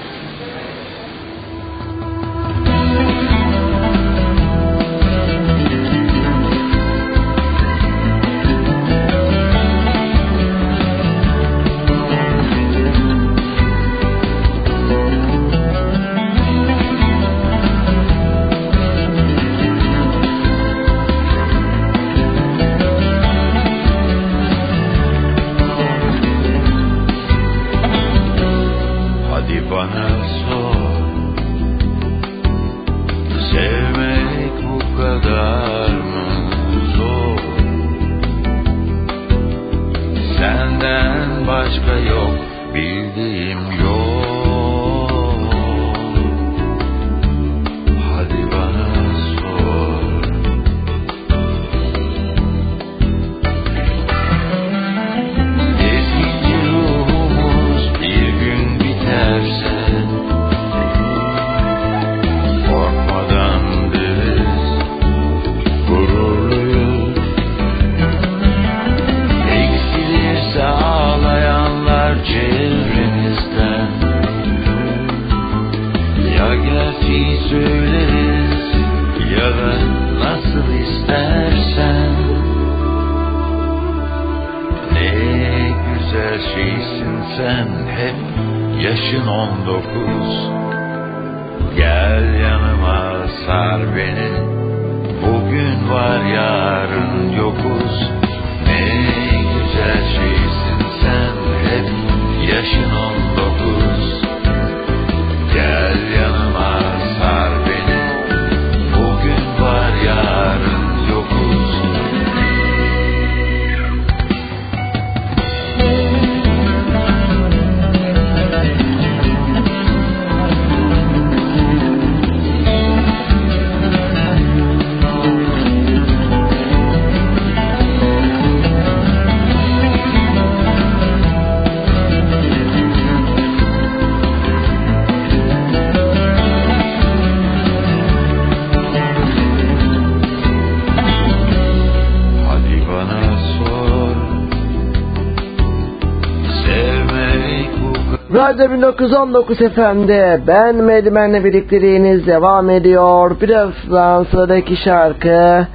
Radyo 148.53 148.70
1919 148.70 149.59
FM'de 149.59 150.41
ben 150.47 150.77
Medimen'le 150.77 151.45
birlikteliğiniz 151.45 152.27
devam 152.27 152.70
ediyor. 152.70 153.41
Birazdan 153.41 154.24
sıradaki 154.24 154.77
şarkı 154.77 155.66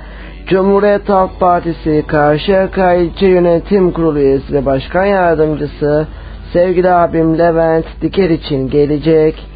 Cumhuriyet 0.47 1.09
Halk 1.09 1.39
Partisi 1.39 2.03
Karşıyaka 2.07 2.93
İlçe 2.93 3.27
Yönetim 3.27 3.91
Kurulu 3.91 4.19
üyesi 4.19 4.53
ve 4.53 4.65
Başkan 4.65 5.05
Yardımcısı 5.05 6.07
sevgili 6.53 6.91
abim 6.91 7.37
Levent 7.37 7.85
Diker 8.01 8.29
için 8.29 8.69
gelecek. 8.69 9.47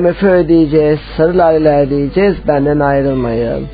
MF 0.00 0.22
ödeyeceğiz, 0.22 0.98
sarı 1.16 1.38
laleler 1.38 1.90
diyeceğiz, 1.90 2.36
benden 2.48 2.80
ayrılmayın. 2.80 3.66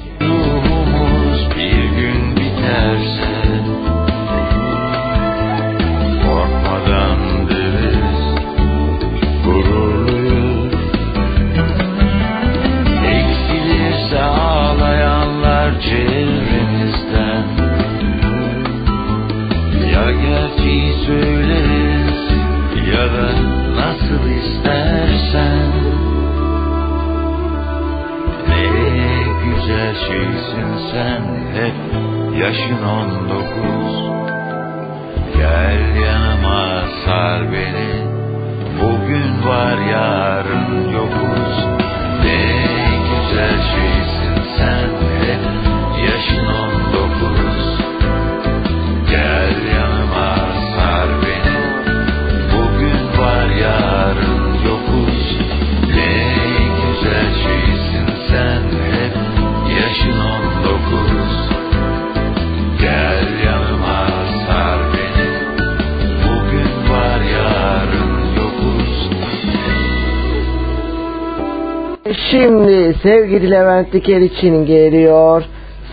Sevgili 73.04 73.50
Levent 73.50 73.92
Diker 73.92 74.20
için 74.20 74.66
geliyor. 74.66 75.44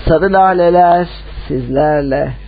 Sarı 0.08 0.34
laleler 0.34 1.08
sizlerle. 1.48 2.41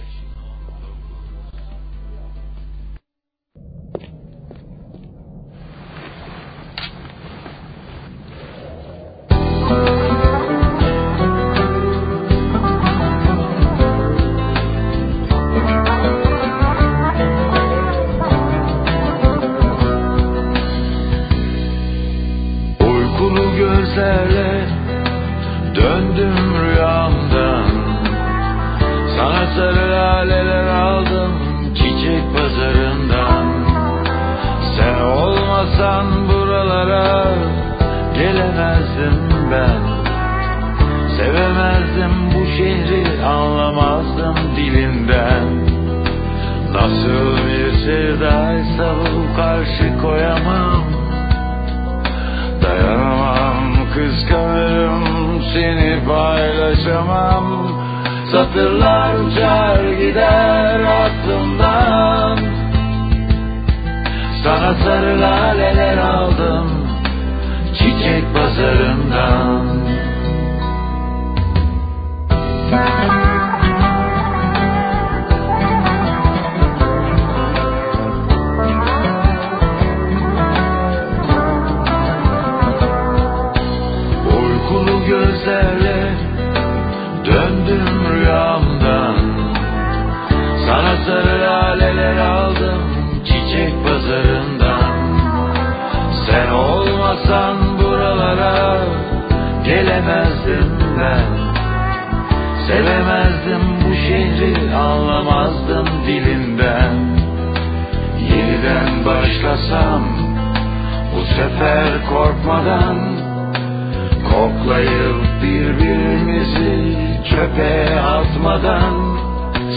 Atmadan 118.44 119.14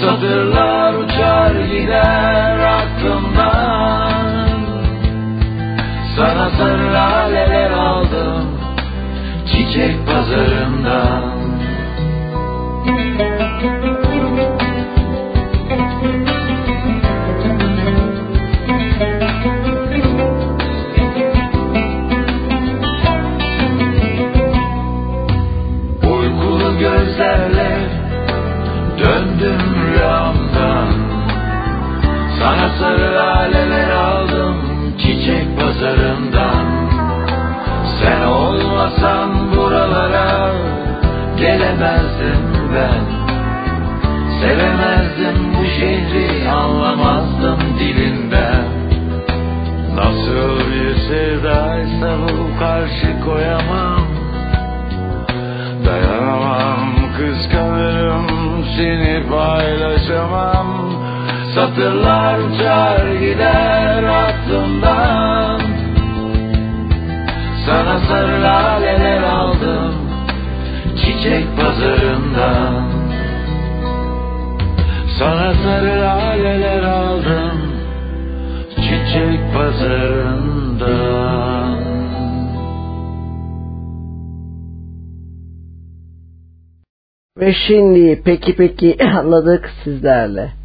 Satırlar 0.00 0.94
uçar 0.94 1.54
gider 1.54 2.58
aklımdan. 2.58 4.60
Sana 6.16 6.50
sarı 6.50 6.92
laleler 6.92 7.70
aldım 7.70 8.58
çiçek 9.46 10.06
pazarından 10.06 11.35
Laleler 32.98 33.90
aldım 33.90 34.56
çiçek 34.98 35.60
pazarından. 35.60 36.66
Sen 38.02 38.22
olmasan 38.26 39.30
buralara 39.56 40.52
gelemezdim 41.36 42.42
ben. 42.74 43.04
Sevemezdim 44.40 45.54
bu 45.58 45.64
şehri 45.64 46.50
anlamazdım 46.50 47.58
dilinden. 47.78 48.64
Nasıl 49.94 50.58
bir 50.72 50.94
sevdaysa 51.08 52.18
bu 52.22 52.58
karşı 52.58 53.20
koyamam. 53.24 54.06
Dayanamam 55.86 56.94
kıskanırım 57.16 58.26
seni 58.76 59.22
paylaşamam 59.30 60.66
Satırlar 61.56 62.38
uçar 62.38 63.06
gider 63.14 64.02
aklımdan. 64.02 65.60
Sana 67.66 68.00
sarı 68.00 68.42
laleler 68.42 69.22
aldım 69.22 69.94
çiçek 70.96 71.56
pazarından. 71.56 72.90
Sana 75.18 75.54
sarı 75.54 76.00
laleler 76.00 76.82
aldım 76.82 77.72
çiçek 78.76 79.54
pazarından. 79.54 80.56
Ve 87.38 87.54
şimdi 87.66 88.22
peki 88.24 88.56
peki 88.56 88.96
anladık 89.18 89.70
sizlerle. 89.84 90.55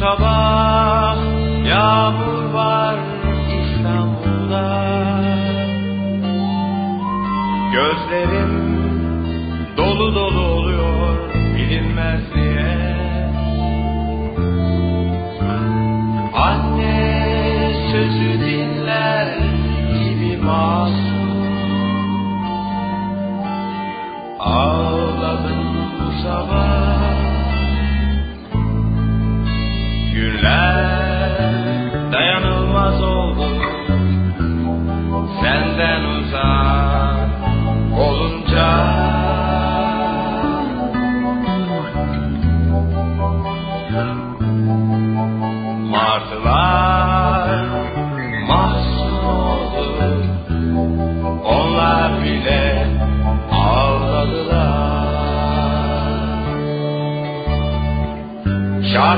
Sabah 0.00 1.16
yağmur 1.66 2.54
var 2.54 2.96
İstanbul'da. 3.60 4.66
Gözlerim 7.72 8.54
dolu 9.76 10.14
dolu 10.14 10.40
oluyor 10.40 11.16
bilinmez 11.56 12.20
diye 12.34 12.96
Anne 16.34 17.72
sözü 17.92 18.40
dinler 18.40 19.38
gibi 19.92 20.36
masum. 20.42 21.26
Ağladım 24.38 25.76
bu 25.98 26.22
sabah 26.22 26.85
Günler 30.16 31.32
dayanılmaz 32.12 33.02
oldu. 33.02 33.44
Senden 35.42 36.04
uzak 36.04 36.75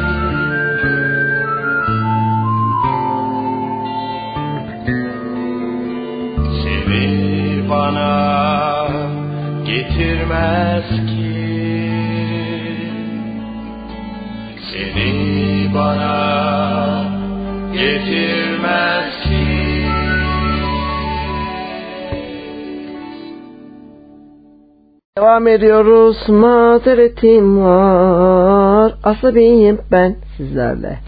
Seni 6.63 7.69
bana 7.71 8.89
getirmez 9.67 10.89
ki. 11.07 11.29
Seni 14.73 15.75
bana 15.75 16.19
getirmez 17.73 18.28
Devam 25.29 25.49
ediyoruz. 25.49 26.29
Mazeretim 26.29 27.61
var. 27.65 28.95
Asabiyim 29.05 29.79
ben 29.93 30.17
sizlerle. 30.37 30.99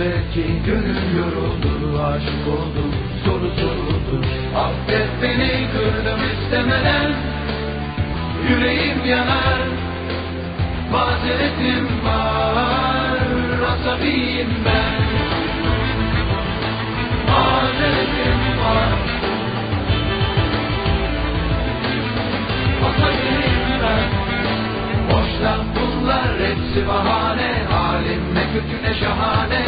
Belki 0.00 0.44
gönül 0.66 1.16
yoruldu 1.18 2.02
Aşık 2.02 2.48
oldum 2.48 2.94
soru 3.24 3.50
soruldu 3.60 4.26
Affet 4.56 5.08
beni 5.22 5.66
kırdım 5.72 6.20
istemeden. 6.32 7.12
Yüreğim 8.48 9.04
yanar 9.04 9.58
Mazeretim 10.92 12.04
var. 12.04 13.18
Asabiyim 13.70 14.48
ben. 14.64 15.02
Mazeretim 17.30 18.40
var. 18.60 18.92
Asabiyim 22.88 23.66
ben. 23.82 24.08
Boş 25.08 25.44
laf 25.44 25.64
bunlar 25.76 26.28
hepsi 26.40 26.88
bahane. 26.88 27.52
Halim 27.70 28.37
kötü 28.52 28.82
ne 28.82 28.94
şahane. 29.00 29.62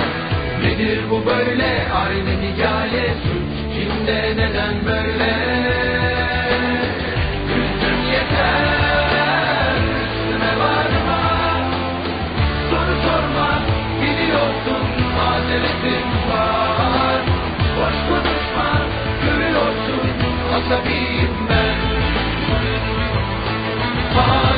Nedir 0.62 1.00
bu 1.10 1.26
böyle? 1.26 1.88
Aynı 2.06 2.30
hikaye. 2.42 3.14
Suç 3.22 3.74
kimde 3.74 4.34
neden 4.36 4.74
böyle? 4.86 5.30
Üstüm 7.48 7.98
yeter. 8.12 9.76
Üstüme 10.02 10.52
varma. 10.60 11.20
Soru 12.70 12.96
sorma. 13.02 13.48
Biliyorsun 14.02 14.82
mazeretim 15.16 16.10
var. 16.30 17.20
Boş 17.76 17.96
konuşma. 18.08 18.70
Görüyorsun. 19.24 20.08
Asabiyim 20.54 21.36
ben. 21.50 21.76
Mazeretim 24.16 24.49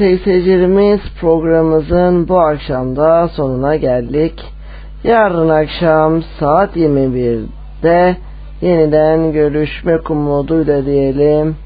sevgili 0.00 0.24
seyircilerimiz 0.24 1.00
programımızın 1.20 2.28
bu 2.28 2.38
akşamda 2.40 3.28
sonuna 3.28 3.76
geldik. 3.76 4.44
Yarın 5.04 5.48
akşam 5.48 6.22
saat 6.38 6.76
21'de 6.76 8.16
yeniden 8.60 9.32
görüşmek 9.32 10.10
umuduyla 10.10 10.86
diyelim. 10.86 11.56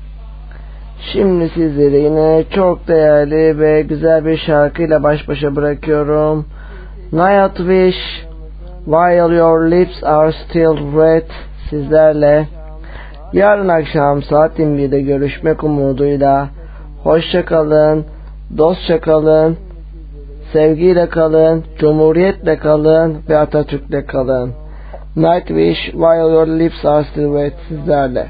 Şimdi 1.12 1.48
sizleri 1.48 1.96
yine 1.96 2.44
çok 2.50 2.88
değerli 2.88 3.58
ve 3.58 3.82
güzel 3.82 4.24
bir 4.24 4.36
şarkıyla 4.36 5.02
baş 5.02 5.28
başa 5.28 5.56
bırakıyorum. 5.56 6.46
Night 7.12 7.56
Wish 7.56 8.26
While 8.84 9.36
Your 9.36 9.70
Lips 9.70 10.04
Are 10.04 10.32
Still 10.32 10.98
Red 11.00 11.30
sizlerle. 11.70 12.48
Yarın 13.32 13.68
akşam 13.68 14.22
saat 14.22 14.58
21'de 14.58 15.00
görüşmek 15.00 15.64
umuduyla. 15.64 16.48
Hoşça 17.02 17.44
kalın, 17.44 18.06
dostça 18.58 19.00
kalın, 19.00 19.56
sevgiyle 20.52 21.08
kalın, 21.08 21.64
cumhuriyetle 21.78 22.58
kalın 22.58 23.16
ve 23.28 23.38
Atatürk'le 23.38 24.06
kalın. 24.06 24.52
Night 25.16 25.46
Wish 25.46 25.84
While 25.84 26.32
Your 26.32 26.46
Lips 26.46 26.84
Are 26.84 27.04
Still 27.04 27.34
Red 27.34 27.52
sizlerle. 27.68 28.26